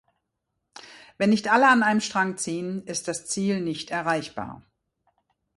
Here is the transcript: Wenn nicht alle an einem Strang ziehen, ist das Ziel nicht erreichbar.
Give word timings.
Wenn 1.19 1.29
nicht 1.29 1.51
alle 1.51 1.69
an 1.69 1.83
einem 1.83 2.01
Strang 2.01 2.35
ziehen, 2.35 2.81
ist 2.87 3.07
das 3.07 3.27
Ziel 3.27 3.61
nicht 3.61 3.91
erreichbar. 3.91 4.63